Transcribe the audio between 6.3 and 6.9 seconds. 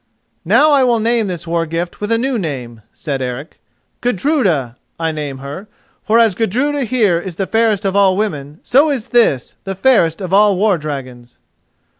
Gudruda